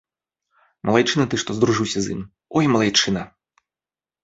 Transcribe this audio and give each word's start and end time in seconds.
Малайчына 0.89 1.23
ты, 1.33 1.41
што 1.43 1.51
здружыўся 1.59 1.99
з 2.07 2.17
ім, 2.17 2.25
ой, 2.61 2.65
малайчына! 2.77 3.21